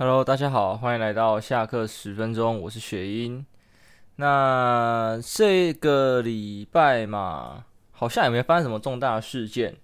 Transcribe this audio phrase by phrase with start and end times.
[0.00, 3.44] Hello，大家好，欢迎来到下课十分钟，我是雪英。
[4.14, 9.74] 那这个礼拜嘛，好像也没发生什么重大事件。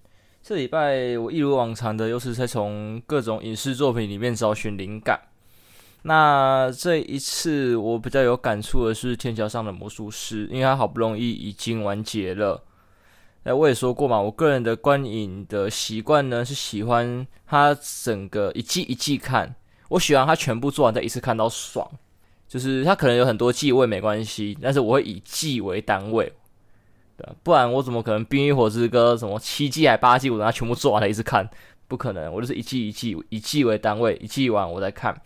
[0.41, 5.21] 这礼拜我一如往常的，又是在从各种影视作品里面找寻灵感。
[6.03, 12.63] 那这一次我比较有感触的是《天桥上的魔术师》，因为它好不容易已经完结了。
[13.43, 19.57] 哎，我也说过嘛，我个人的观影的习惯呢，是喜欢它整个一季一季看。
[19.95, 21.89] 我喜欢他全部做完再一次看到爽，
[22.49, 26.33] 就是它可能有很多季我也没关系，但是我会以季为单位，
[27.17, 31.49] 对，不然我怎么可能《冰与火之歌》什么七季还八季，我等它全部做完了一次看，
[31.87, 35.17] 不可能，我就是一季一季以季为单位，一季完我再看。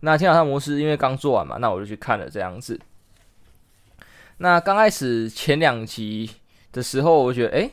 [0.00, 2.80] 那《天桥上魔术师》因为刚做完嘛，那我就去看了这样子。
[4.38, 6.28] 那刚开始前两集
[6.72, 7.70] 的时候，我觉得，诶，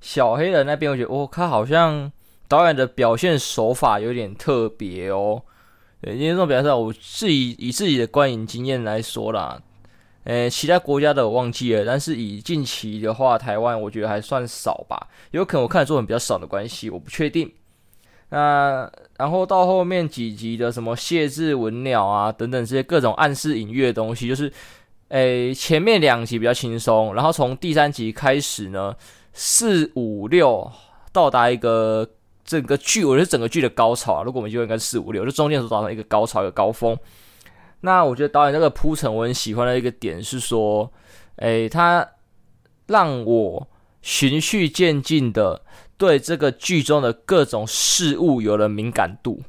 [0.00, 2.10] 小黑人那边，我觉得，哦，他好像
[2.46, 5.42] 导演的表现手法有点特别哦。
[6.02, 9.60] 对，因为这种表现，我自己以自己的观影经验来说啦，
[10.24, 17.52] 诶，其他国家的我忘记了，但是以近期的话，台湾我觉得还算少吧，有可能我看的作品比较少的关系，我不确定。
[18.30, 24.50] 那然后到后面几集的什么谢字文鸟啊等等这些各种暗示隐喻的东西，就是，
[25.08, 28.96] 诶，前面两集比较轻松，然后从第三集开始呢，
[29.34, 30.72] 四五六
[31.12, 32.08] 到达一个。
[32.50, 36.98] 整个剧，我觉得整个剧的高潮啊，如果我们就应该四五六，就中间所造成一个高潮，一个高峰。
[37.82, 40.92] 那我觉得导演那个铺陈，我很喜欢的一个点是说，
[41.36, 42.04] 诶，他
[42.88, 43.68] 让我
[44.02, 45.62] 循序渐进的
[45.96, 49.40] 对这个剧中的各种事物有了敏感度。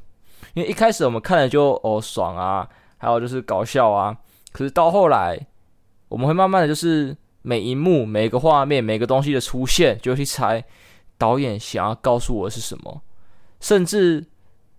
[0.54, 4.16] 因为一开始我们看了就哦爽啊，还有就是搞笑啊，
[4.52, 5.44] 可是到后来，
[6.08, 10.64] 我们会慢慢的就是每一幕、每个画面、每个东西的出现，就去猜。
[11.22, 13.00] 导演想要告诉我是什么？
[13.60, 14.26] 甚至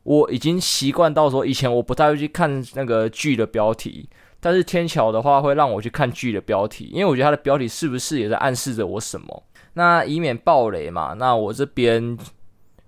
[0.04, 4.10] 我已经习惯到说，以前我不太会去看那个剧的标题，
[4.42, 9.44] 但是天桥的话会让我去看剧的标题，因为我觉得它的标题是不是也在暗示着我什么？
[9.76, 12.18] 那以免爆雷嘛，那我这边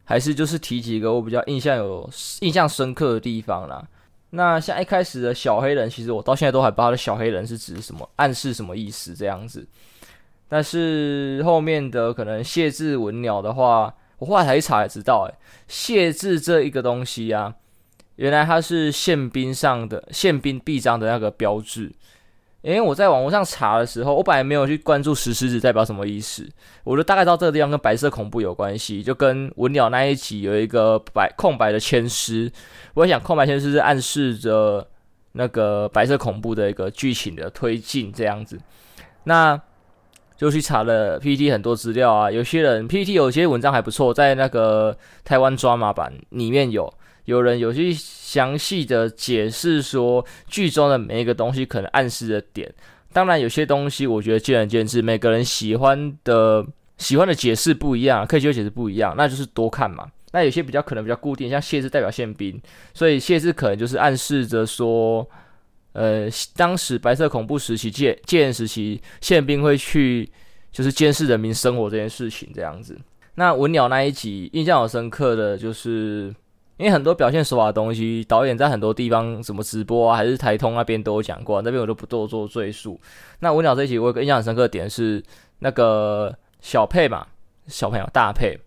[0.03, 2.09] 还是就是提几个我比较印象有
[2.41, 3.87] 印象深刻的地方啦。
[4.31, 9.65] 那像一开始的小黑人，其实我到现在都还不知道的小黑人是指什么，暗示什么意思这样子。
[10.47, 17.53] 但是后面的可能谢字文鸟的话，我后来才一查才知道，哎，谢字这一个东西啊，
[18.15, 21.91] 原来它是宪兵上的宪兵臂章的那个标志。
[22.61, 26.49] 因为我在网络上查的时候，我本来没有去关注石狮子代表什么意思，
[26.83, 32.51] 我就大概知道这个地方跟白色恐怖有关系，就跟文鸟那一集有一个白空白的签诗，
[32.95, 34.87] 我想空白签诗是暗示着
[35.33, 38.59] 那个白色恐怖的一个剧情的推进这样子。
[39.25, 39.61] 那
[40.37, 46.93] 就去查了 PPT 很多资料啊，有些人 PPT 有些文章还不错，在那个台湾抓马版里面有
[47.25, 52.73] 有人有去详细的解释说剧中的每一个东西可能暗示的点。
[53.13, 56.65] 当然有些东西我觉得见仁见智，每个人喜欢的
[56.97, 60.05] 喜欢的解释不一样，可以就解释不一样，那就是多看嘛。
[60.33, 62.61] 那有些比较可能比较固定，像谢字代表宪兵，
[62.93, 65.25] 所以谢字可能就是暗示着说。
[65.95, 70.29] 呃，当时白色恐怖时期、戒戒严时期，宪兵会去
[70.69, 72.99] 就是监视人民生活这件事情这样子。
[73.35, 76.35] 那文鸟那一集印象很深刻的就是，
[76.75, 82.99] 因为很多表现手法的东西，导演在很多地方什么直播啊，还是台通那边都有讲过，那边我就不多做赘述。
[83.39, 85.23] 那文鸟这一集我有个印象很深刻的点是，
[85.59, 87.25] 那个小佩嘛，
[87.67, 88.59] 小朋友大佩，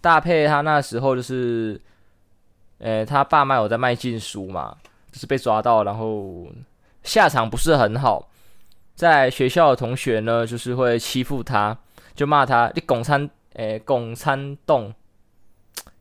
[0.00, 1.78] 大佩他那时候就是，
[2.78, 4.74] 呃，他爸妈有在卖禁书嘛。
[5.16, 6.46] 就是被抓到，然后
[7.02, 8.28] 下场不是很好，
[8.94, 11.74] 在学校的同学呢，就是会欺负他，
[12.14, 14.92] 就骂他你共产诶共产党，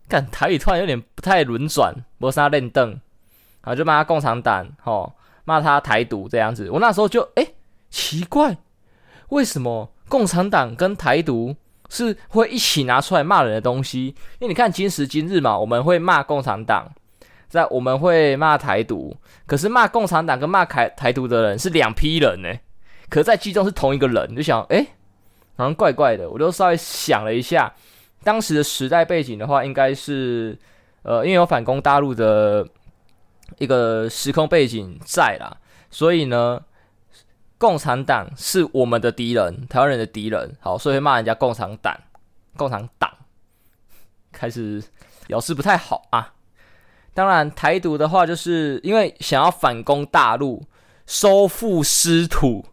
[0.10, 2.90] 看台语突然有点不太轮转，没啥练凳，
[3.62, 5.14] 然后就骂他共产党，吼
[5.46, 6.70] 骂他台独这样子。
[6.70, 7.56] 我那时候就诶
[7.90, 8.58] 奇怪，
[9.30, 11.56] 为什么共产党跟台独
[11.88, 14.08] 是会一起拿出来骂人的东西？
[14.08, 16.92] 因为你看今时今日嘛，我们会骂共产党。
[17.56, 19.16] 在我们会骂台独，
[19.48, 22.54] 可是骂共产党跟骂台台独的人是两批人呢。
[23.10, 24.86] 可是在剧中是同一个人，就想，哎、
[25.56, 26.30] 好像怪怪的。
[26.30, 27.74] 我就稍微想了一下，
[28.24, 30.58] 当时的时代背景的话，应该是，
[31.04, 32.68] 呃，因为有反攻大陆的
[33.60, 35.56] 一个时空背景在啦，
[35.90, 36.62] 所以呢，
[37.58, 40.58] 共产党是我们的敌人，台湾人的敌人。
[40.60, 41.96] 好，所以会骂人家共产党，
[42.58, 43.10] 共产党，
[44.32, 44.84] 开始
[45.28, 46.34] 表示不太好啊。
[47.16, 50.62] 当然，台独的话，就是因为想要反攻大陆，
[51.08, 52.66] 收复失土，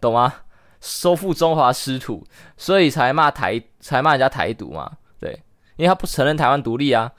[0.00, 0.32] 懂吗？
[0.80, 2.24] 收复中华失土，
[2.56, 4.92] 所以才骂台，才骂人家台独嘛。
[5.18, 5.32] 对，
[5.74, 7.10] 因为他不承认台湾独立啊，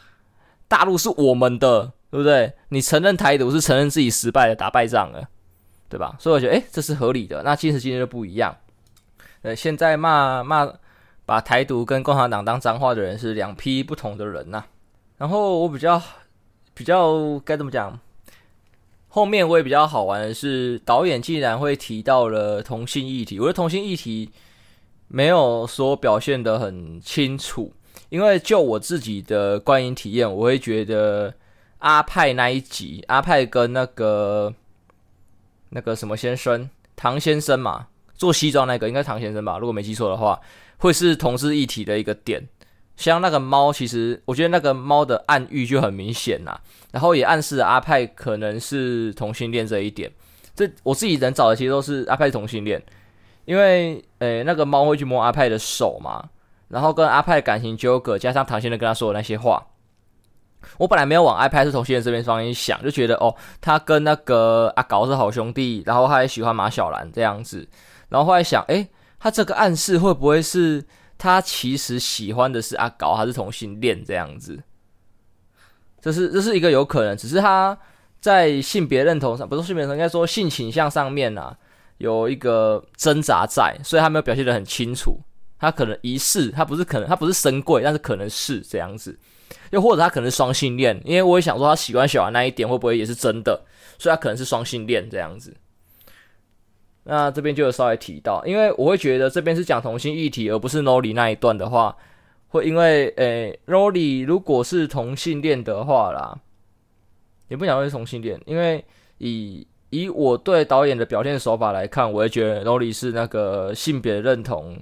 [0.69, 2.54] 大陆是我们的，对不对？
[2.69, 5.27] 你承认台独是承认自己失败了，打败仗了，
[5.89, 6.16] 对吧？
[6.18, 7.44] 所以我觉得，诶，这是合理的。
[7.44, 8.56] 那今时今日就不一样。
[9.42, 10.66] 呃，现在骂骂
[11.25, 14.63] 把台独跟共产党当脏话的人是两批不同的人呐、
[15.18, 16.01] 然后我比较
[16.73, 17.99] 比较该怎么讲？
[19.09, 23.39] 后面我也比较好玩的是，导演竟然会提到了同性议题。
[23.39, 24.29] 我觉得同性议题
[25.07, 27.73] 没有说表现的很清楚，
[28.09, 31.33] 因为就我自己的观影体验，我会觉得。
[31.83, 34.53] 阿派那一集，阿派跟那个
[35.71, 39.57] 那个什么先生，唐先生嘛，做西装那个应该唐先生吧？
[39.57, 40.39] 如果没记错的话，
[40.77, 42.41] 会是同志议题的一个点。
[42.95, 46.60] 像那个猫，其实我觉得那个猫的暗喻就很明显啦，
[46.92, 50.12] 然后也暗示了阿派可能是同性恋这一点。
[50.56, 52.81] 这我自己能找的其实都是阿派同性恋，
[53.45, 56.24] 因为诶那个猫会去摸阿派的手嘛，
[56.68, 59.66] 然后跟阿派感情纠葛，加上唐先生跟他说的那些话。
[60.78, 67.68] 我本来没有往 iPad 是同性恋这边方面想，就觉得哦，他跟那个阿搞是好兄弟，然后他还喜欢马小兰这样子，
[68.07, 68.88] 然后后来想，诶，
[69.19, 70.81] 他这个暗示会不会是
[71.23, 74.61] 他其实喜欢的是阿搞，还是同性恋这样子？
[76.01, 77.77] 这是这是一个有可能，只是他
[78.19, 81.57] 在性别认同上，不是性别认同，应该说性倾向上面啊，
[81.97, 85.17] 有一个挣扎在，所以他没有表现的很清楚。
[85.57, 89.17] 他可能疑似，他不是可能，他不是神贵，但是可能是这样子。
[89.71, 93.63] 又或者他可能是双性恋，因为我也想说他喜欢小孩那一点会不会也是真的，
[93.97, 95.55] 所以他可能是双性恋这样子。
[97.03, 101.95] 那这边就有稍微提到，因为我会觉得这边是讲同性议题，而不是 Nori 那一段的话，
[102.50, 106.38] 会因为诶 Nori 如果是同性恋的话啦，
[107.47, 108.83] 也不想说是同性恋，因为
[109.17, 114.77] 以以我对导演的表现手法来看，我会觉得 Nori 是那个性别认同。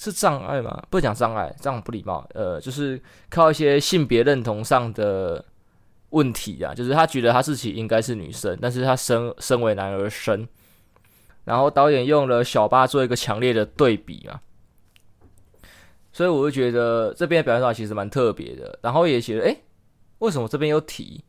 [0.00, 0.80] 是障碍吗？
[0.90, 2.24] 不讲障碍，这样不礼貌。
[2.32, 5.44] 呃，就是靠一些性别认同上的
[6.10, 10.48] 问题啊，就是他觉得他自己应该是女生，但是他生身为男儿身。
[11.48, 14.38] 然后导演用了小八做一个强烈的对比嘛，
[16.12, 18.78] 所以我就觉得这边的表现手法其实蛮特别的。
[18.82, 19.62] 然后也觉得，诶，
[20.18, 21.24] 为什么这边有提？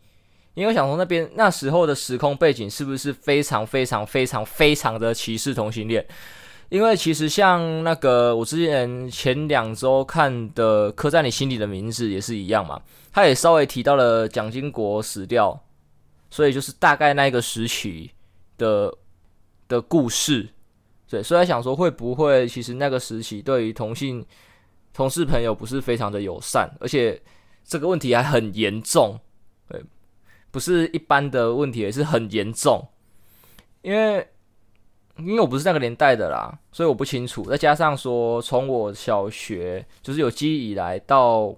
[0.55, 6.05] 因为想说那边那时候的时空背景是不是非常非常非常非常的歧视同性恋？
[6.67, 12.81] 因为其实像那个我之前前两周看的《刻在你心底的名字》也是一样嘛，
[13.13, 15.57] 他也稍微提到了蒋经国死掉，
[16.29, 18.11] 所以就是大概那个时期
[18.57, 18.93] 的
[19.69, 20.49] 的故事，
[21.07, 24.25] 对，所以想说会不会其实那个时期对于同性
[24.91, 27.21] 同事朋友不是非常的友善，而且
[27.63, 29.17] 这个问题还很严重，
[29.69, 29.81] 对，
[30.51, 32.85] 不是一般的问题，也是很严重，
[33.83, 34.27] 因为。
[35.17, 37.43] 因为我不是那个年代的啦，所以我不清楚。
[37.43, 41.53] 再加上说，从我小学就是有记忆以来到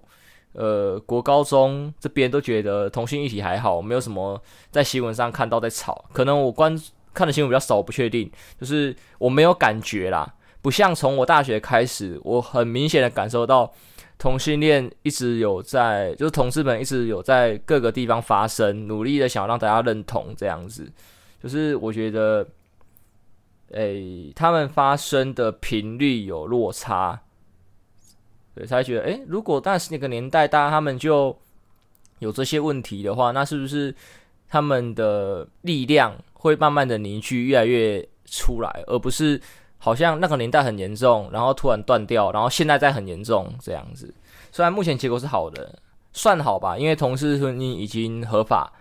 [0.54, 4.42] 呃国高中这边，都觉得同性议题还好，没有什么
[4.72, 6.06] 在新闻上看到在吵。
[6.12, 6.76] 可能我关
[7.14, 8.32] 看的新闻比较少，不确定。
[8.60, 13.74] 就是我没有感觉啦，不像从我大学开始，我很明显的感受到
[14.18, 20.92] 同性恋一直有在，就是同志们一直有在各个地方发生，努力的想让大家认同这样子。
[21.42, 22.48] 就是我觉得。
[23.74, 27.22] 诶、他们发生的频率有落差，
[28.54, 31.34] 对，才觉得，诶、如果当时那个年代，大家他们就
[32.20, 33.96] 有这些问题的话，那是不是
[34.50, 39.40] 他们的力量会慢慢的凝聚，越来越出来，而不是
[39.78, 44.12] 好像那个年代很严重，然后突然断掉，然后现在再很严重这样子。
[44.52, 45.78] 虽然目前结果是好的，
[46.14, 48.74] 算好吧，因为同事婚姻已经合法，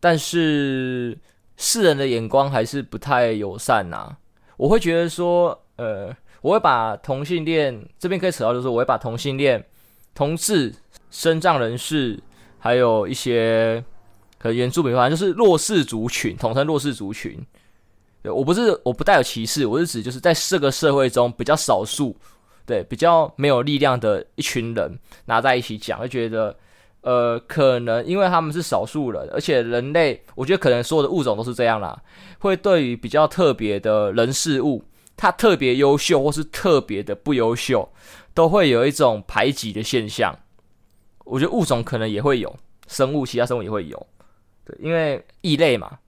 [0.00, 1.18] 但是
[1.58, 4.16] 世人的眼光还是不太友善呐、
[4.56, 9.62] 我会觉得说，呃，我会把同性恋这边可以扯到，就是我会把同性恋、
[10.14, 10.74] 同志、
[11.10, 12.18] 身障人士，
[12.58, 13.84] 还有一些
[14.42, 17.38] 可原住民，反正就是弱势族群，统称弱势族群。
[18.22, 22.16] 对，我不是，我不带有歧视，我是指就是在这个社会中比较少数，
[22.66, 26.56] 对，比较没有力量的一群人拿在一起讲，会觉得。
[27.04, 32.00] 呃，可能因为他们是少数人，而且人类，我觉得可能所有的物种都是这样啦，
[32.38, 34.84] 会对于比较特别的人事物，
[35.16, 37.92] 他特别优秀或是特别的不优秀，
[38.32, 40.32] 都会有一种排挤的现象。
[41.24, 42.54] 我觉得物种可能也会有，
[42.86, 44.06] 生物，其他生物也会有，
[44.64, 45.98] 对，因为异类嘛，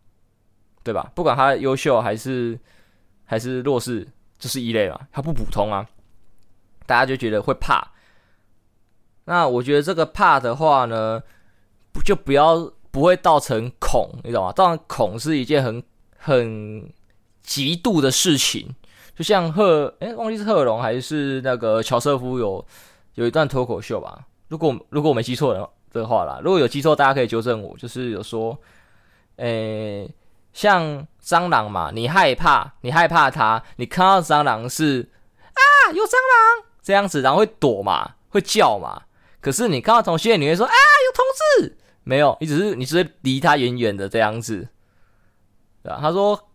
[0.83, 1.11] 对吧？
[1.15, 2.59] 不管他优秀还是
[3.25, 4.07] 还是弱势，
[4.39, 5.89] 就是异类嘛，他不普通啊，
[6.87, 7.93] 大家就觉得会怕。
[9.25, 11.23] 那我觉得这个怕的话呢，
[11.93, 14.53] 不就不要不会造成恐，你懂吗？
[14.53, 15.83] 当然恐是一件很
[16.19, 16.93] 很
[17.43, 18.75] 极度的事情，
[19.17, 22.65] 就像贺哎、忘记是贺龙还是那个乔瑟夫有
[23.15, 24.27] 有一段脱口秀吧？
[24.49, 27.77] 如果如果我没记错的话的话啦，如果有记错，大家可以纠正我。
[27.77, 28.59] 就是有说，
[29.37, 30.09] 诶，
[30.53, 35.11] 像蟑螂嘛，你害怕，你害怕它，你看到蟑螂是
[35.41, 39.03] 啊，有蟑螂这样子，然后会躲嘛，会叫嘛。
[39.41, 41.25] 可是你看到同性，你会说啊，有同
[41.69, 44.69] 志，没有，你只是你只是离他远远的这样子，
[45.83, 45.99] 对吧？
[46.01, 46.49] 他说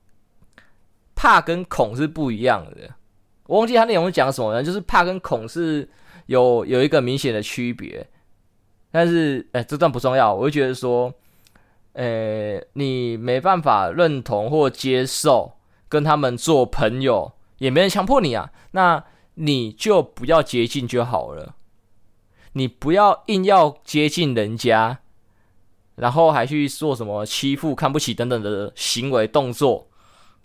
[1.15, 2.89] 怕跟恐是不一样的，
[3.45, 5.87] 我忘记他内容是讲什么了，就是怕跟恐是
[6.25, 8.07] 有有一个明显的区别，
[8.91, 11.13] 但是哎，这段不重要，我就觉得说，
[11.93, 15.53] 呃，你没办法认同或接受
[15.87, 19.03] 跟他们做朋友，也没人强迫你啊，那
[19.35, 21.55] 你就不要接近就好了。
[22.53, 24.99] 你不要硬要接近人家，
[25.95, 29.87] 然后还去做什么欺负、看不起等等的行为动作，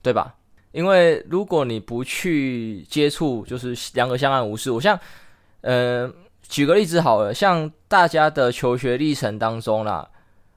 [0.02, 0.34] 对吧？
[0.72, 4.70] 因为如果你不去接触，就是两个相安无事。
[4.70, 4.98] 我像，
[5.62, 6.12] 呃，
[6.48, 10.08] 举个例子好了，像大家的求学历程当中啦，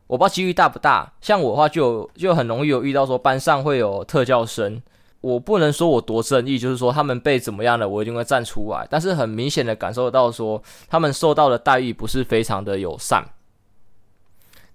[0.08, 1.13] 我不知道几率大不大。
[1.22, 4.82] 像我的话就，就很容易有遇到说班上会有特教生。
[5.22, 8.88] 我不能说我多正义，就是说他们被怎么样了，我一定会站出来。
[8.89, 13.25] 但是很明显的感受到说，他们受到的待遇不是非常的友善。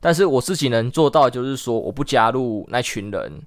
[0.01, 3.41] 但是我自己能做到，就是说我不加入那群人，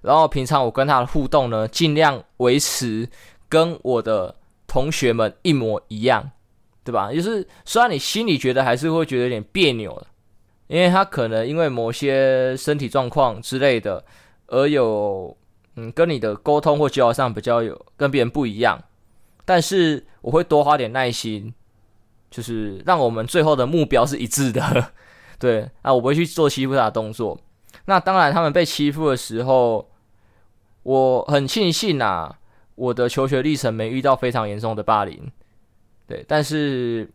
[0.00, 3.08] 然后平常我跟他的互动呢，尽量维持
[3.48, 4.34] 跟我的
[4.66, 6.32] 同学们一模一样，
[6.84, 7.12] 对吧？
[7.12, 10.06] 就是虽然你心里觉得还是会觉得有点别扭，
[10.66, 14.04] 因为他可能因为某些身体状况之类的
[14.46, 15.36] 而有。
[15.74, 18.78] 嗯，跟你的沟通或交流上比较有跟别人不一样，
[19.42, 21.54] 但是我会多花点耐心，
[22.30, 24.92] 就是让我们最后的目标是一致的。
[25.40, 27.40] 对，啊，我不会去做欺负他的动作。
[27.86, 29.88] 那当然，他们被欺负的时候，
[30.82, 32.38] 我很庆幸啊，
[32.74, 35.32] 我的求学历程没遇到非常严重的霸凌。
[36.12, 37.08] 对，但是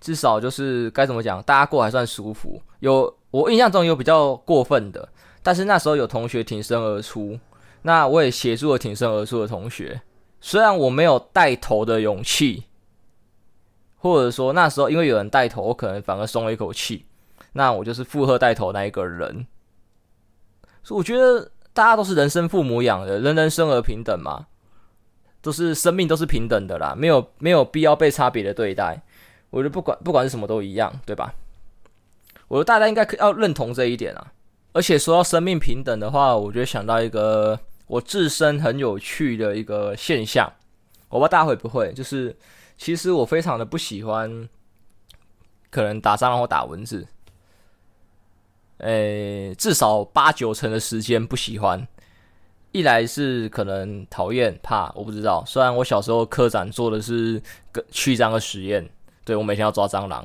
[0.00, 2.60] 至少就是该怎么讲，大家过还算舒服。
[2.80, 5.08] 有我印象中有比较过分的，
[5.40, 7.38] 但是那时候有同学挺身而出。
[7.82, 10.02] 那我也协助了挺身而出的同学，
[10.40, 12.64] 虽然我没有带头的勇气，
[13.98, 17.06] 或者说那时候因为有人带头，我可能反而松了一口气。
[17.52, 19.46] 那我就是附和带头那一个人，
[20.82, 24.46] 所以我觉得大家都是人生父母养的，人人生而平等嘛，
[25.42, 29.00] 都是生命都是平等的啦，没有没有必要被差别的对待。
[29.50, 31.34] 我觉得不管不管是什么都一样，对吧？
[32.48, 34.32] 我觉得大家应该要认同这一点啊。
[34.72, 37.58] 而且说到生命平等的话，我觉得想到一个。
[37.90, 40.48] 我自身很有趣的一个现象，
[41.08, 42.36] 我不知道大家会不会，就是
[42.78, 44.48] 其实我非常的不喜欢，
[45.70, 47.08] 可能打蟑螂或打蚊子，
[48.76, 51.84] 诶，至少八九成的时间不喜欢。
[52.72, 55.42] 一来是可能讨厌怕，我不知道。
[55.46, 58.88] 虽然我小时候科展做的是个驱蟑的实验，
[59.24, 60.24] 对，我每天要抓蟑螂，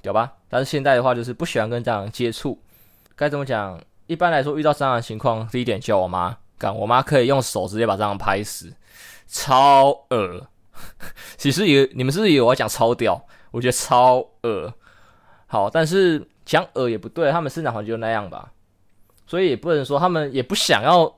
[0.00, 0.32] 屌吧？
[0.48, 2.58] 但是现在的话，就是不喜欢跟蟑螂接触。
[3.16, 3.80] 该怎么讲？
[4.06, 6.36] 一般来说，遇到蟑螂的情况，第一点叫我妈。
[6.58, 8.72] 干，我妈可以用手直接把蟑螂拍死，
[9.26, 10.46] 超恶。
[11.36, 13.26] 其实也，你们是不是以为我要讲超屌？
[13.50, 14.72] 我觉得超恶。
[15.46, 18.52] 好，但是讲恶也不对，他们生长环境就那样吧，
[19.26, 21.12] 所以也不能说他们也不想要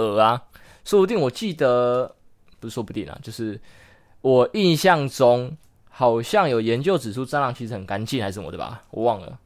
[0.00, 0.42] 恶啊。
[0.84, 2.14] 说不定我记得，
[2.58, 3.60] 不是说不定啊，就是
[4.22, 5.56] 我印象中
[5.88, 9.38] 好像有研究指出蟑螂其实很干净还是什么的吧，我忘了，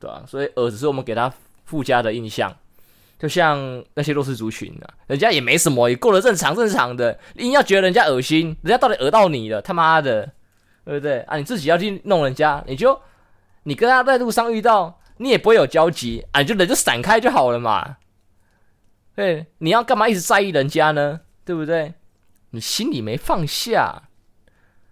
[0.00, 1.32] 对吧、所以恶只是我们给它
[1.64, 2.54] 附加的印象。
[3.18, 7.16] 就像那些弱势族群啊，人家也没什么，也过得正常正常的。
[7.36, 9.62] 硬要觉得人家恶心，人家到底讹到你了？
[9.62, 10.28] 他妈的，
[10.84, 11.36] 对不对啊？
[11.36, 13.00] 你自己要去弄人家，你就
[13.62, 17.98] 你跟他在路上遇到，你也不会有交集啊，你就人就闪开就好了嘛。
[19.14, 21.20] 对，你要干嘛一直在意人家呢？
[21.44, 21.94] 对不对？
[22.50, 24.02] 你心里没放下，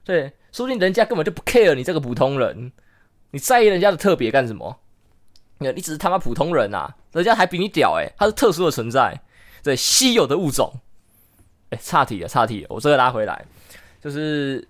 [0.04, 2.72] 对，说不定人家根本就不 care 你这个普通人，
[3.30, 4.80] 你在意人家的特别干什么？
[5.58, 9.20] 你你只是他妈普通人啊，人家还比你屌诶，他是特殊的存在，
[9.62, 10.72] 对，稀有的物种。
[11.70, 13.44] 哎，岔题了，岔题了，我这个拉回来，
[14.00, 14.66] 就是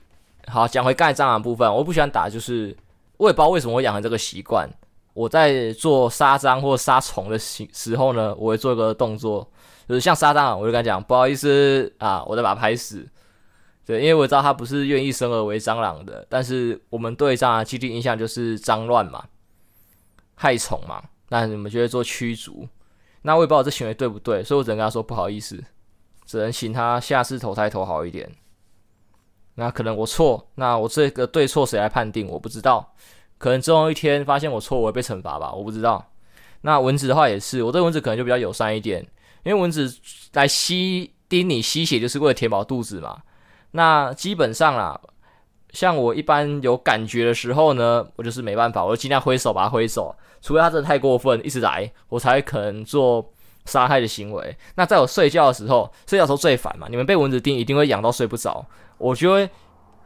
[0.47, 2.77] 好讲回刚才蟑螂部分，我不喜欢打，就是
[3.17, 4.69] 我也不知道为什么我养成这个习惯。
[5.13, 9.51] 我在做杀蟑或杀虫的时时候呢，我会做一个动作，
[9.89, 13.07] 就是像杀蟑螂，我就跟他讲不好意思啊，我再把它拍死。
[13.85, 19.25] 对，因为我知道他不是愿意生而为蟑螂的，但是我们对蟑螂的既定印象就是脏乱嘛。
[20.37, 22.67] 害虫嘛，那你们就会做驱逐，
[23.23, 25.63] 那我也不知道这行为对不对，所以我只能跟他说不好意思，
[26.25, 28.31] 只能请他下次投胎投好一点。
[29.57, 32.27] 那可能我错，那我这个对错谁来判定？
[32.27, 32.95] 我不知道，
[33.41, 36.13] 可能总有一天发现我错，我会被惩罚吧，我不知道。
[36.61, 39.01] 那蚊子的话也是，我对蚊子可能就比较友善一点，
[39.45, 39.91] 因为蚊子
[40.35, 43.23] 来吸叮你吸血就是为了填饱肚子嘛。
[43.71, 45.01] 那基本上啦，
[45.71, 53.33] 像我一般有感觉的时候呢，我就是没办法，我就尽量挥手把它挥走，除非他真的太过分，一直来，我才可能做
[53.65, 54.55] 杀害的行为。
[54.75, 58.67] 那在我睡觉的时候，睡觉的时候最烦嘛，你们被蚊子叮一定会痒到睡不着，
[58.99, 59.49] 我就会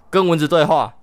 [0.09, 0.95] 跟蚊子对话，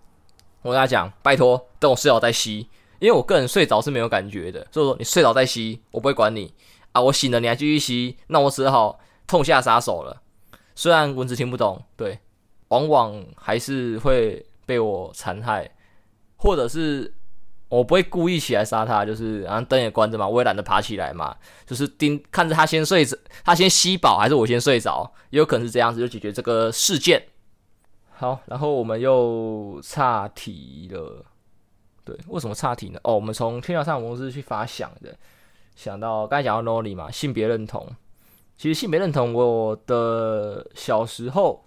[0.62, 2.68] 我跟他讲，拜托，等我睡着再吸，
[3.00, 6.54] 因为我个人睡着是没有感觉的，所以说你睡着再吸，我不会管你
[6.92, 10.22] 啊，我醒了你还继续吸，那我只好痛下杀手了。
[10.76, 12.20] 虽然蚊子听不懂，对，
[12.68, 14.46] 往往还是会。
[14.64, 15.70] 被我残害，
[16.38, 17.14] 或者是
[17.68, 27.22] 我不会故意起来杀他，就是然后灯也关着嘛，我也懒得爬起来嘛，就是盯看着他先睡着，他先吸饱还是我先睡着，也有可能是这样子就解决这个事件。
[28.22, 31.26] 好，然后我们又岔题了，
[32.06, 33.00] 对，为什么岔题呢？
[33.02, 35.18] 哦，我们从天桥上的魔术师去发想的，
[35.76, 37.84] 想到刚才讲到 Noli 嘛，性别认同，
[38.60, 41.66] 其实性别认同，我的小时候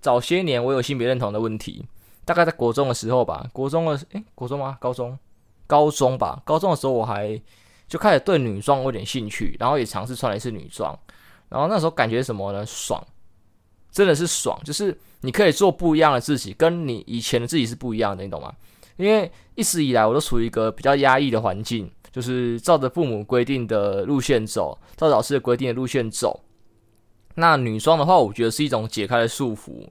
[0.00, 1.86] 早些年我有性别认同的问题。
[2.24, 4.78] 大概在国中的时候吧，国中的诶、国中吗？
[4.80, 5.18] 高中，
[5.66, 6.40] 高中吧。
[6.46, 7.38] 高中的时候我还
[7.86, 10.98] 就开始对女装有点兴趣，然后也尝试穿了一次女装。
[11.50, 12.64] 然后那时候感觉什么呢？
[12.64, 13.06] 爽，
[13.92, 18.52] 真的是爽，就是你可以做不一样的自己，跟你以前的自己是不一样的，你懂吗？
[18.96, 26.40] 因为一直以来我都处于一个比较压抑的环境，就是照着父母规定的路线走，照着老师的规定的路线走。
[27.34, 29.86] 那女装的话，我觉得是一种解开的束缚，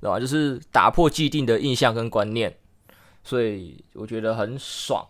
[0.00, 0.20] 对吧？
[0.20, 2.56] 就是打破既定的印象跟观念，
[3.24, 5.04] 所以我觉得很爽。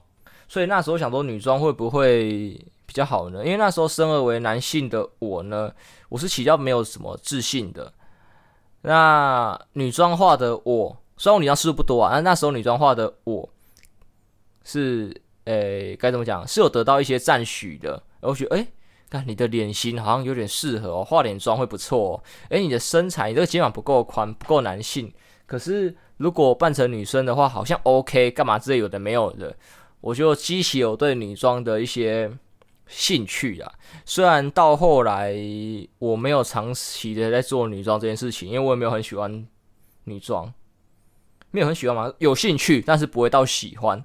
[0.49, 3.45] 所以那时候想说，女装会不会比较好呢？
[3.45, 5.71] 因为那时候生而为男性的我呢，
[6.09, 7.93] 我是比较没有什么自信的。
[8.87, 13.49] 那女装化的我，虽然我女装次数不多啊，但那时候女装化的我
[14.63, 15.15] 是，
[15.45, 16.47] 诶，该怎么讲？
[16.47, 18.03] 是有得到一些赞许的。
[18.21, 18.67] 我觉得，诶。
[19.11, 22.23] 看你的脸型好像有点适合哦，化点妆会不错哦。
[22.49, 25.13] 诶，你的身材，你这个肩膀不够宽，不够男性。
[25.47, 28.31] 可是如果扮成女生的话，好像 OK。
[28.33, 29.57] 干嘛之类有的没有的，
[30.01, 32.31] 我就激起我对女装的一些
[32.87, 33.73] 兴趣啊。
[34.05, 35.35] 虽然到后来
[35.99, 39.47] 我没有长期的在做女装这件事情，因为我也没有很喜欢
[40.05, 40.53] 女装，
[41.51, 44.05] 没有很喜欢嘛，有兴趣，但是不会到喜欢，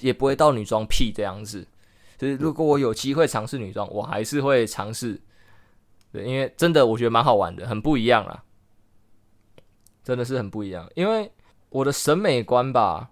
[0.00, 1.66] 也不会到女装癖这样子。
[2.18, 5.18] 就是如果我有机会尝试女装，我还是会尝试，
[6.12, 8.44] 对，因为真的我觉得蛮好玩的，很不一样啊，
[10.04, 10.86] 真的是很不一样。
[10.94, 11.32] 因为
[11.70, 13.10] 我的审美观吧，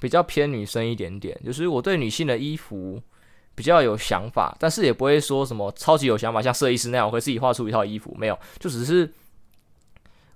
[0.00, 3.00] 比较偏女生一点点，就是我对女性的衣服
[3.58, 9.12] 比较有想法，但是也不会说什么超级有想法，像设计师那样我会自己画出一套衣服，没有，就只是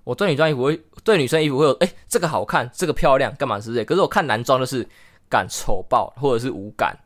[0.03, 3.85] 我对女装衣服会对女生衣服会有哎、这个好看，这个漂亮，干嘛之类。
[3.85, 4.85] 可是我看男装就是
[5.29, 6.99] 感丑爆或者是无感。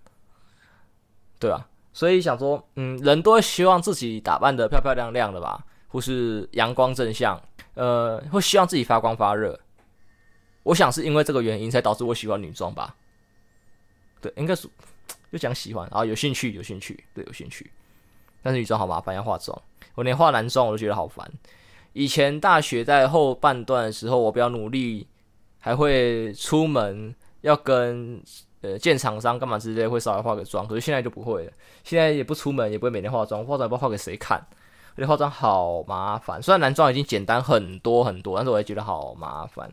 [1.38, 7.39] 对啊，所以想说，嗯，人都会希望自己打扮得漂漂亮亮的吧，或是阳光正向，
[7.75, 9.60] 呃，会希望自己发光发热。
[10.63, 12.95] 我想是因为这个原因才导致我喜欢女装吧。
[14.19, 14.67] 对，应该是
[15.31, 17.69] 就讲喜欢啊，有兴趣，有兴趣，对，有兴趣。
[18.41, 19.61] 但是女装好麻烦，要化妆，
[19.95, 21.29] 我连化男装我都觉得好烦。
[21.93, 25.07] 以前大学在后半段的时候，我比较努力，
[25.59, 28.21] 还会出门要跟。
[28.61, 31.53] 呃，见厂商干嘛之类会稍微化个妆，可是现在就不会了。
[31.83, 34.35] 现在也不出门，也不会每天化妆，化妆也不知道化给谁看，
[34.95, 36.41] 而且化妆好麻烦。
[36.41, 39.71] 虽然男装已经简单很多很多，但是我也觉得好麻烦。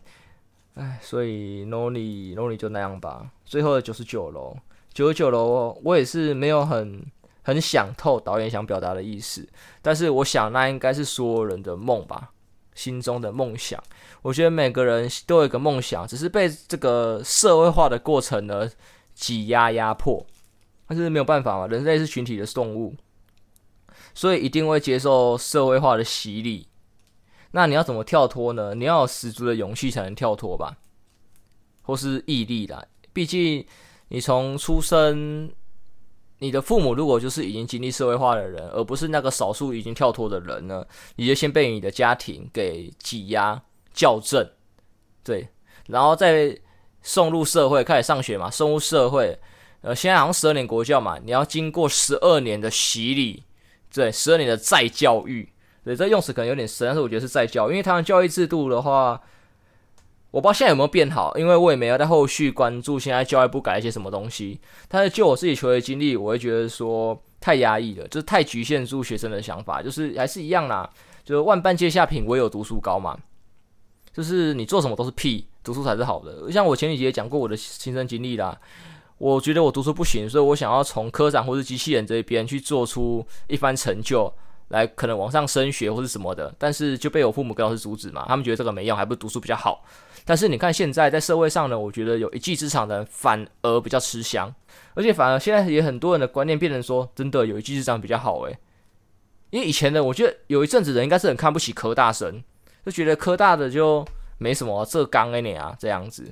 [0.74, 3.26] 唉，所以 Noli Noli 就那样吧。
[3.46, 4.54] 最后的九十九楼，
[4.94, 7.04] 九九楼，我也是没有很
[7.42, 9.46] 很想透导演想表达的意思，
[9.82, 12.30] 但是我想那应该是所有人的梦吧。
[12.74, 13.80] 心中的梦想，
[14.20, 18.68] 我觉得每个人都有一个梦想，只是被这个社会化的过程呢
[19.14, 20.26] 挤压压迫，
[20.88, 22.96] 但是没有办法嘛，人类是群体的动物，
[24.12, 26.66] 所以一定会接受社会化的洗礼。
[27.52, 28.74] 那你要怎么跳脱呢？
[28.74, 30.76] 你要有十足的勇气才能跳脱吧，
[31.82, 32.84] 或是毅力啦。
[33.12, 33.64] 毕竟
[34.14, 35.50] 你从出生。
[36.38, 40.84] 你的父母如果就是已经经历社会化的人，而不是那个少数已经跳脱的人呢，
[41.16, 43.62] 你就先被你的家庭给挤压、
[43.94, 44.46] 校正，
[45.22, 45.48] 对，
[45.86, 46.54] 然后再
[47.02, 49.38] 送入社会，开始上学嘛，送入社会，
[49.80, 53.44] 呃，现在好像十二年国教嘛，你要经过十二年的洗礼，
[53.94, 55.48] 对，十二年的再教育，
[55.82, 59.18] 对，这用词可能有点深，但是我觉得是再教，因为他们教育制度的话。
[60.34, 64.58] 我不知道现在有没有变好，因为我也没有在后续关注现在教育部改一些什么东西。
[64.88, 70.90] 但是就我自己求学经历，我会觉得说太压抑了，就是太局限住学生的想法，就是还是一样啦，
[71.24, 73.16] 就是万般皆下品，唯有读书高嘛。
[74.12, 76.50] 就是你做什么都是屁，读书才是好的。
[76.50, 78.60] 像我前几集也讲过我的亲身经历啦，
[79.18, 84.34] 我觉得我读书不行，所以我想要从科长或是机器人这一边去做出一番成就。
[84.68, 88.24] 来，可能往上升学或是什么的，但是就被我父母跟老师阻止嘛。
[88.26, 89.84] 他们觉得这个没用，还不如读书比较好。
[90.24, 94.52] 但是你看现在在社会上呢，我觉得有一技之长的人反而比较吃香，
[94.94, 98.58] 而且反而现在也很多人的观念变成说，真的有一技之长比较好诶。
[99.50, 102.42] 因为以前的我觉得有一阵子人应该是很看不起科大生，
[102.86, 104.04] 就觉得科大的就
[104.38, 106.24] 没什么这刚哎你啊这样子。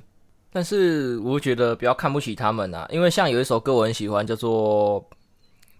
[0.51, 5.01] 但是我觉得不要看不起他们啊，因为像有一首歌我很喜欢，叫做《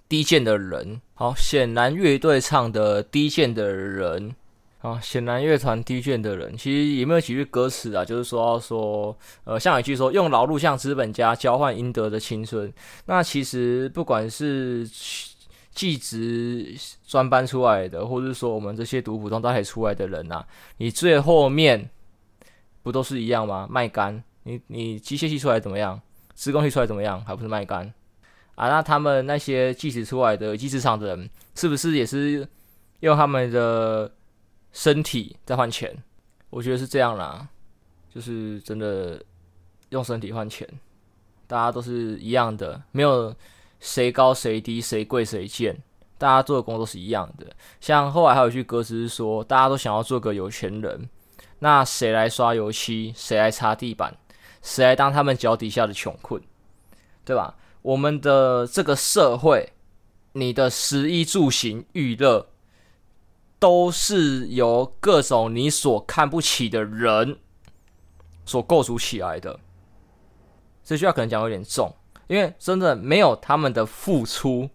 [0.07, 0.95] 低贱的人》。
[1.15, 4.29] 好，显然乐队唱的《低贱的人》。
[4.83, 8.03] 啊，显然乐团《低贱的人》，其实有没有几句歌词啊？
[8.03, 12.71] 就是说说，呃，像有一句说，用劳碌向资本家交换应得的青春。
[13.05, 14.85] 那其实不管是
[15.71, 16.75] 技职
[17.07, 21.89] 专班出来的，或者是说我们这些读普通大学出来的人呐、啊，你最后面
[22.81, 23.65] 不都是一样吗？
[23.69, 24.21] 卖干。
[24.43, 26.01] 你你机械系出来怎么样？
[26.35, 27.23] 施工系出来怎么样？
[27.23, 27.85] 还不是卖干
[28.55, 28.67] 啊？
[28.67, 32.45] 那他们那些技职出来的技职场的人，是不是也是
[32.99, 34.11] 用他们的
[34.73, 35.95] 身体在换钱？
[36.49, 37.47] 我觉得是这样啦，
[38.13, 39.23] 就是真的
[39.89, 40.67] 用身体换钱，
[41.47, 43.33] 大家都是一样的，没有
[43.79, 45.81] 谁高谁低，谁贵谁贱，
[46.17, 47.47] 大家做的工作是一样的。
[47.79, 51.09] 像后来还有一句歌词是说，大家都想要做个有钱人，
[51.59, 53.13] 那谁来刷油漆？
[53.15, 54.17] 谁来擦地板？
[54.61, 56.41] 谁来当他们脚底下的穷困，
[57.25, 57.55] 对吧？
[57.81, 59.73] 我们的这个社会，
[60.31, 62.47] 你的食衣住行娱乐，
[63.63, 67.39] 都是由各种你所看不起的人
[68.43, 69.57] 所构筑起来的。
[70.83, 71.95] 这句话可能讲有点重，
[72.27, 74.69] 因为真的没有他们的付出，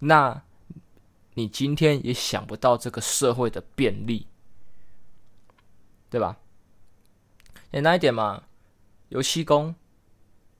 [0.00, 0.42] 那
[1.32, 4.26] 你今天也想不到这个社会的便利，
[6.10, 6.36] 对吧？
[7.72, 8.42] 简单一点嘛。
[9.08, 9.74] 油漆工，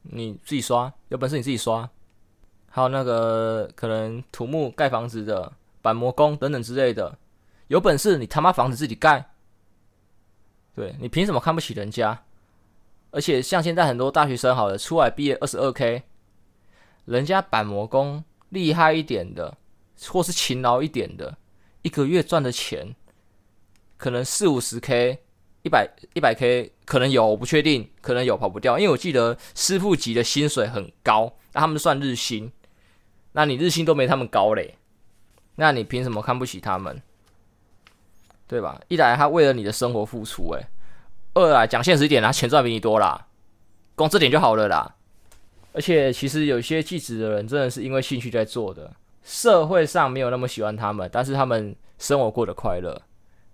[0.05, 1.91] 你自己刷，有本事你自己刷。
[2.71, 5.53] 还有那个可能土木盖房子的
[5.83, 7.19] 板模工等等之类的，
[7.69, 9.31] 有本事你他妈房子自己盖。
[10.75, 12.23] 对，你凭什么看不起人家？
[13.11, 16.03] 而且像现在很多大学生，好了，出来毕业二十二 K，
[17.05, 19.57] 人家板模工厉害一点的，
[20.09, 21.37] 或是勤劳一点的，
[21.83, 22.95] 一个月赚的钱
[23.97, 25.23] 可能四五十 K。
[25.63, 32.51] 一百一百 K 可能有，我不确定，可能有跑不掉，因为我记得师傅级的薪水很高，那他们算日薪，
[33.33, 34.79] 那你日薪都没他们高嘞，
[35.61, 37.03] 那你凭什么看不起他们？
[38.49, 38.81] 对吧？
[38.89, 40.67] 一来他为了你的生活付出，诶，
[41.35, 43.27] 二来讲现实一点，他钱赚比你多啦，
[43.95, 44.95] 光这点就好了啦。
[45.75, 48.91] 而且其实有些技职的人真的是因为兴趣在做的，
[49.23, 53.03] 社会上没有那么喜欢他们，但是他们生活过得快乐。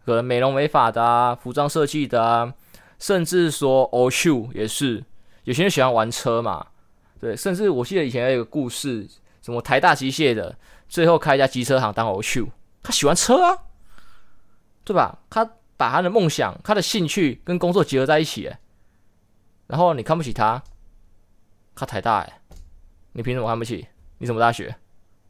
[0.05, 2.55] 可能美容美发的啊，服装设计的啊，
[3.01, 5.05] 甚至说偶秀也是。
[5.43, 6.69] 有些人喜欢玩车嘛，
[7.21, 9.07] 对，甚至我记得以前有一个故事，
[9.43, 10.57] 什么台大机械的，
[10.89, 12.47] 最后开一家机车行当偶秀，
[12.83, 13.59] 他喜欢车啊，
[14.85, 15.19] 对吧？
[15.29, 15.45] 他
[15.77, 18.51] 把他的梦想、他的兴趣跟工作结合在一起，
[19.67, 20.63] 然后你看不起他，
[21.75, 22.41] 他台大哎，
[23.13, 23.89] 你凭什么看不起？
[24.19, 24.75] 你什么大学？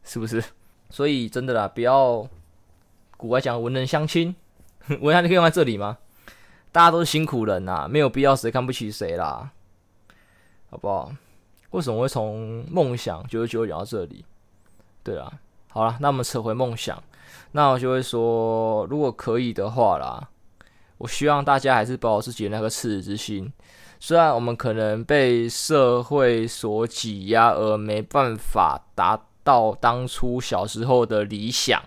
[0.04, 0.44] 是不是？
[0.90, 2.28] 所以真的啦，不要
[3.16, 4.34] 古外讲文人相轻。
[5.00, 5.98] 我想你可以用在这里吗？
[6.70, 9.50] 大家都是辛苦人呐、没有必要谁看不起谁啦，
[10.70, 11.10] 好不好？
[11.70, 14.24] 为什么会从梦想九十九聊到这里？
[15.02, 15.32] 对啊，
[15.76, 17.02] 好了，那我们扯回梦想，
[17.52, 20.26] 那我就会说，如果可以的话啦，
[20.96, 23.52] 我希望大家还是保有自己的那颗赤子之心。
[24.00, 31.82] 虽然我们可能被社会所挤压，而没办法达到当初小时候的理想。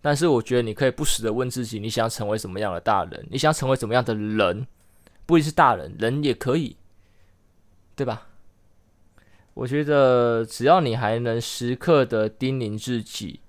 [0.00, 3.26] 但是我觉得你可以不时的问自己，你想成为什么样的大人？
[3.32, 4.64] 你想成为什么样的人？
[5.26, 6.76] 不一定是大人，人也可以，
[7.96, 8.28] 对吧？
[9.56, 13.40] 我觉得只要你还能时刻的叮咛自己，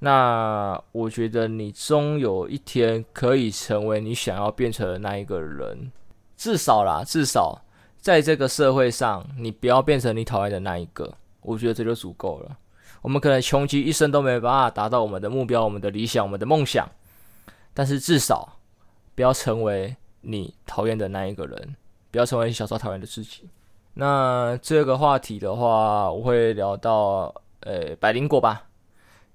[0.00, 5.90] 那我觉得你终有一天可以成为你想要变成的那一个人。
[6.36, 7.64] 至少啦，至少
[7.98, 11.10] 在这个社会上，你不要变成你讨厌的那一个。
[11.40, 12.58] 我觉得这就足够了。
[13.00, 16.86] 我们可能穷极一生都没办法达到我们的目标、我们的理想、我们的梦想，
[17.72, 18.58] 但是至少
[19.14, 21.74] 不要成为你讨厌的那一个人，
[22.10, 23.48] 不要成为小时候讨厌的自己。
[23.98, 28.66] 那这个话题的话，我会聊到呃百灵果吧，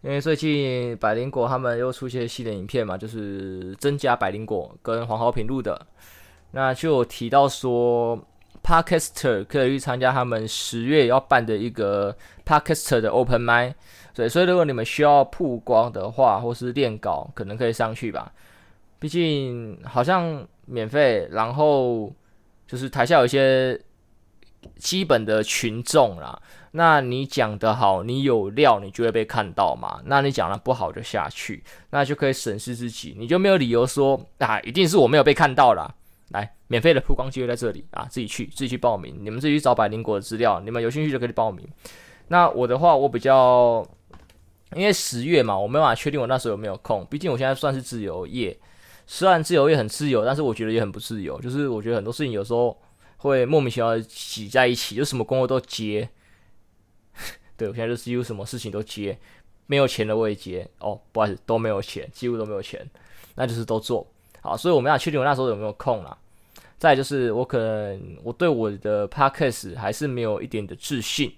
[0.02, 5.86] 因为最近百灵果他们又出现系列影片嘛，就是真假百灵果跟黄豪平录的，
[6.52, 8.18] 那就有提到说。
[8.64, 13.74] Podcaster 可以去参加他们十月要办的一个 Podcaster 的 Open Mic，
[14.14, 18.32] 对，所以如果你们需要曝光的话，或是练稿，可能可以上去吧。
[19.00, 22.14] 毕竟好像免费，然后
[22.68, 23.82] 就是台下有一些
[24.78, 26.42] 基本的群众啦。
[26.72, 30.02] 那你讲得好，你有料，你就会被看到嘛。
[30.06, 35.94] 那你讲得不好就下去，那就可以审视自己，你就没有理由说啊，一定是我没有被看到啦。
[36.30, 41.68] 来，免费的曝光机会在这里啊，自己去自己去报名，你们自己去找百灵果的资料，你们有兴趣就可以报名。
[42.30, 43.86] 那我的话，我比较
[44.74, 48.58] 因为十月嘛，我没办法确定我那时候有没有空，毕竟我现在算是自由业，
[49.06, 52.80] 虽然自由业很自由，但是我觉得也很不自由，就是我觉得很多事情有时候
[53.22, 56.10] 会莫名其妙的挤在一起，就什么工作都接。
[57.56, 59.18] 对，我现在就是几乎什么事情都接，
[59.68, 62.84] 没有钱的我也接哦，不好意思，都没有钱，几乎都没有钱，
[63.36, 64.06] 那就是都做。
[64.42, 66.18] 好，所以我们要确定我那时候有没有空啦。
[66.80, 71.32] 再就是我可能我对我的 podcast 还是没有一点的自信，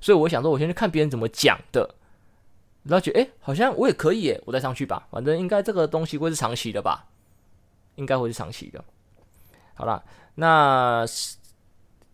[0.00, 1.94] 所以我想说，我先去看别人怎么讲的，
[2.84, 7.06] 然后觉得诶，好像我也可以耶，我再上去吧，反正应该这个东西会是长期的吧，
[7.96, 8.82] 应该会是长期的。
[9.74, 10.02] 好啦，
[10.36, 11.04] 那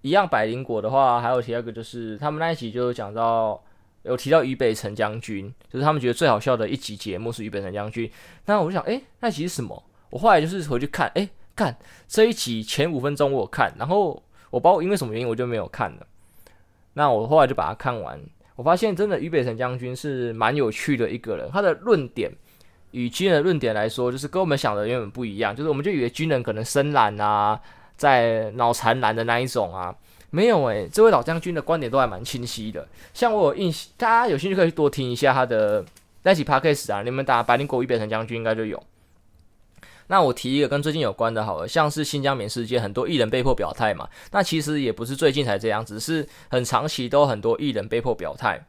[0.00, 3.62] 一样百灵果的话，还有第二个就是他们那一集就讲到
[4.02, 8.11] 有提到于北辰将军，就是他们觉得最好笑的一集节目是于北辰将军。
[8.46, 9.80] 那我就想，诶，那集是什么？
[10.11, 11.76] 我后来就是回去看，诶，看
[12.08, 16.06] 这一集前五分钟我有看，然后我不知道因为什么原因我就没有看了。
[16.94, 18.20] 那我后来就把它看完，
[18.56, 22.30] 我发现真的于北辰将军是蛮有趣的一个人，他的论点
[22.90, 27.58] 与军人论点来说，就是跟我们想的有点不一样，就是我们就以为军人可能深蓝啊，
[27.96, 29.94] 在脑残男的那一种啊，
[30.31, 32.87] 没有诶、这位老将军的观点都还蛮清晰的。
[33.12, 35.85] 像我有印象，大家有兴趣可以多听一下他的
[36.22, 38.83] 那集 podcast 啊，你们打白灵果于北辰将军应该就有。
[40.09, 44.09] 那我提一个跟最近有关的，好了，像是新疆棉事件，很多艺人被迫表态嘛。
[44.31, 48.66] 那其实也不是最近才这样，只是很长期都很多艺人被迫表态。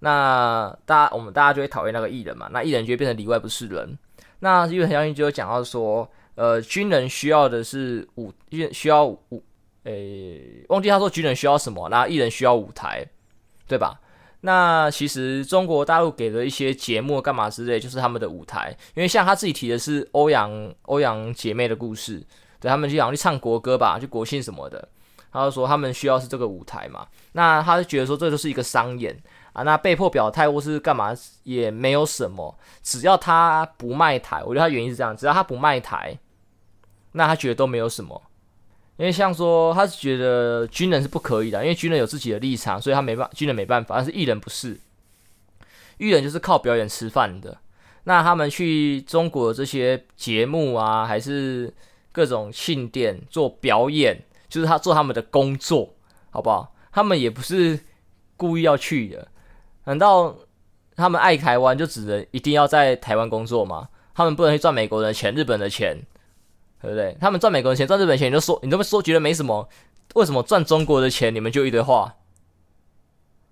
[0.00, 3.96] 那大家我们大家就会讨厌那个艺人嘛，那艺人就会变成里外不是人。
[4.40, 8.32] 那因为很相信就有讲到说，呃，军人需要的是舞，
[8.72, 9.42] 需要舞，
[9.84, 13.06] 诶、忘记他说军人需要什么，那艺人需要舞台，
[13.66, 14.00] 对吧？
[14.42, 18.74] 那其实中国大陆给的一些节目干嘛之类，就是他们的舞台。
[18.94, 22.22] 因为像他自己提的是欧阳欧阳姐妹的故事，
[22.58, 24.88] 对，他们就想去唱国歌吧，就国庆什么的。
[25.30, 27.06] 他就说他们需要是这个舞台嘛。
[27.32, 29.14] 那他就觉得说这就是一个商演
[29.52, 29.62] 啊。
[29.62, 36.18] 那被迫表态或是干嘛也没有什么，只要他不卖台，我觉得他原因是这样，只要他不卖台，
[37.12, 38.22] 那他觉得都没有什么。
[38.96, 43.96] 因为像说，他是觉得军人是不可以的，因为军人有自己的立场，所以他没办，军人没办法。
[43.96, 44.78] 但是艺人不是，
[45.96, 47.56] 艺人就是靠表演吃饭的。
[48.04, 51.72] 那他们去中国这些节目啊，还是
[52.12, 55.94] 各种庆典做表演，就是他做他们的工作，
[56.28, 56.74] 好不好？
[56.92, 57.80] 他们也不是
[58.36, 59.28] 故意要去的。
[59.84, 60.36] 难道
[60.96, 63.88] 他们爱台湾就只能一定要在台湾工作吗？
[64.14, 65.96] 他们不能去赚美国人的钱、日本的钱？
[66.82, 67.16] 对不对？
[67.20, 69.68] 他们赚美国人钱，赚日本钱，你就说，你都会说觉得没什么。
[70.14, 72.16] 为什么赚中国的钱，你们就一堆话？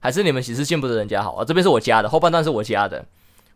[0.01, 1.45] 还是你们其实见不得人家好啊？
[1.45, 3.05] 这边是我加的，后半段是我加的。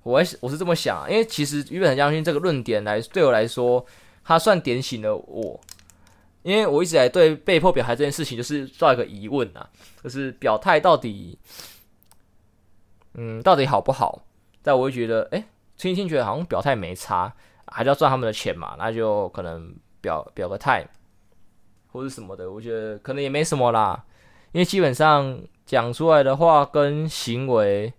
[0.02, 3.84] 我我是这么想，因为其实日本将军这个论点来对我来说，
[4.24, 5.60] 他算点醒了我。
[6.42, 9.68] 因为我一直来对被迫表态这件事情就是做一个疑问啊，
[10.02, 11.38] 就是表态到底，
[13.14, 14.22] 嗯，到底好不好？
[14.62, 15.44] 但我会觉得，哎，
[15.76, 17.34] 听听觉得好像表态没差。
[17.74, 20.86] 还是要赚他们的钱嘛，那就可能表表个态，
[21.90, 24.04] 或者什么的，我觉得可能也没什么啦，
[24.50, 27.94] 因为基本上讲出来的话跟行为，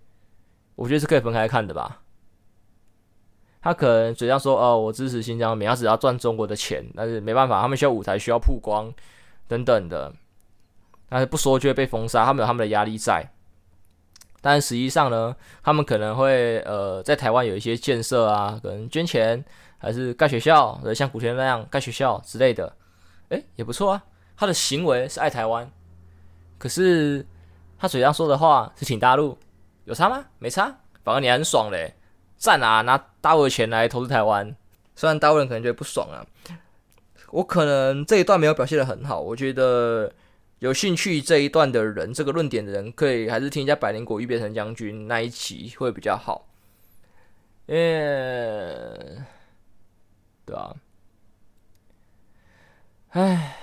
[0.75, 2.01] 我觉得是可以分开看的吧。
[3.61, 8.93] 他可能嘴上说哦，我支持新疆棉，他只要赚中国的钱，但是没办法，他们需要舞台，需要曝光
[9.47, 10.13] 等等的，
[11.09, 13.32] 但是不说就会被封杀，他们有他们的压力在。
[14.43, 19.43] 但实际上呢，他们可能会呃在台湾有一些建设啊，可能捐钱。
[19.85, 22.73] 还是盖学校，像古天那样盖学校之类的，
[23.27, 24.01] 诶，也不错啊。
[24.37, 25.69] 他的行为是爱台湾，
[26.57, 27.27] 可是
[27.77, 29.37] 他嘴上说的话是挺大陆，
[29.83, 30.23] 有差吗？
[30.39, 31.95] 没差，反而你很爽嘞，
[32.37, 32.79] 赞啊！
[32.83, 34.55] 拿大陆的钱来投资台湾，
[34.95, 36.23] 虽然大陆人可能觉得不爽啊。
[37.31, 40.09] 我可能这一段没有表现得很好，我觉得
[40.63, 46.47] 有兴趣这一段的人，这个论点的人，可以还是听一下百灵果玉变成将军那一期会比较好，
[47.65, 49.21] 因为。
[50.45, 50.73] 对啊，
[53.09, 53.57] 唉，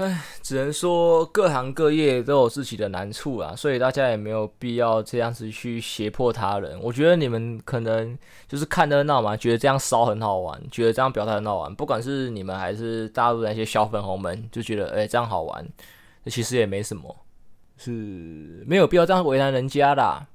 [0.00, 6.80] 唉，只能说各行各业都有自己的难处啊，所以大家也没有必要这样子去胁迫他人。
[6.80, 8.16] 我觉得你们可能
[8.48, 11.74] 就是看热闹嘛，觉得这样骚很好玩，觉得这样表态很好玩。
[11.74, 15.68] 不管是你们还是大陆那些小粉红们，就觉得哎，这样好玩，
[16.28, 17.14] 其实也没什么，
[17.76, 20.28] 是没有必要这样为难人家啦。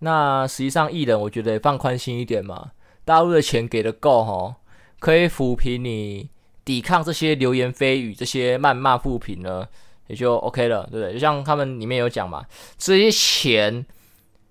[0.00, 2.72] 那实际上艺人，我觉得放宽心一点嘛。
[3.04, 4.56] 大陆的钱给的够哈，
[4.98, 6.30] 可以抚平你
[6.64, 9.66] 抵抗这些流言蜚语、这些谩骂负评呢，
[10.06, 11.12] 也就 OK 了，对不对？
[11.12, 12.44] 就像他们里面有讲嘛，
[12.78, 13.84] 这些钱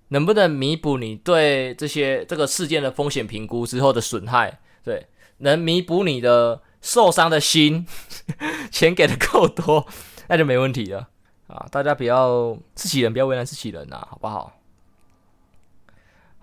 [0.08, 4.60] 能不能弥补你对这些这个事件的风险评估之后的损害？
[4.84, 5.06] 对，
[5.38, 7.86] 能弥补你的受伤的心，
[8.70, 9.86] 钱给的够多，
[10.28, 11.08] 那就没问题了
[11.46, 11.66] 啊！
[11.70, 14.52] 大家不要自己人，不要为难自己人呐，好不好？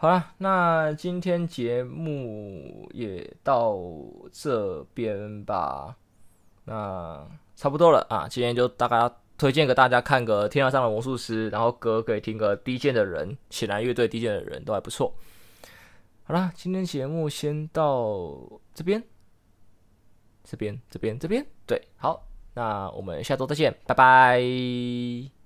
[0.01, 3.77] 好了，那今天节目也到
[4.31, 5.93] 这边吧，
[6.63, 8.25] 那差不多了啊！
[8.25, 15.13] 今天就大概推荐给大家看个《天上的魔术师》，然后歌可以听个《低贱的人》，显然乐队《低贱的人》都还不错。
[16.23, 18.39] 好啦，今天节目先到
[18.73, 19.03] 这边，
[20.45, 25.38] 这边，这边，这边，对，好，那我们下周再见，拜拜。